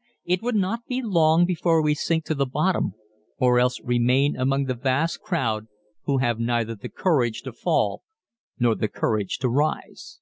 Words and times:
_It 0.24 0.40
will 0.40 0.54
not 0.54 0.86
be 0.86 1.02
long 1.02 1.44
before 1.44 1.82
we 1.82 1.92
sink 1.94 2.24
to 2.24 2.34
the 2.34 2.46
bottom 2.46 2.94
or 3.36 3.58
else 3.60 3.78
remain 3.84 4.34
among 4.34 4.64
the 4.64 4.72
vast 4.72 5.20
crowd 5.20 5.66
who 6.04 6.16
have 6.16 6.40
neither 6.40 6.74
the 6.74 6.88
courage 6.88 7.42
to 7.42 7.52
fall 7.52 8.02
nor 8.58 8.74
the 8.74 8.88
courage 8.88 9.36
to 9.40 9.50
rise. 9.50 10.20